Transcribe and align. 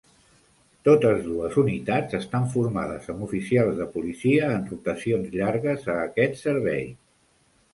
Totes 0.87 1.19
dues 1.25 1.57
unitats 1.63 2.17
estan 2.19 2.47
formades 2.53 3.05
amb 3.15 3.25
oficials 3.27 3.77
de 3.83 3.87
policia 3.99 4.49
en 4.55 4.67
rotacions 4.73 5.31
llargues 5.37 5.87
a 5.93 5.99
aquests 6.09 6.45
serveis. 6.49 6.93